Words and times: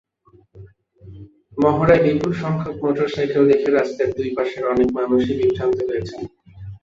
মহড়ায় 1.57 2.03
বিপুলসংখ্যক 2.05 2.75
মোটরসাইকেল 2.83 3.43
দেখে 3.51 3.69
রাস্তার 3.69 4.09
দুই 4.17 4.29
পাশের 4.37 4.63
অনেক 4.67 4.87
মানুষই 4.97 5.33
বিভ্রান্ত 5.39 5.77
হয়েছেন। 5.89 6.21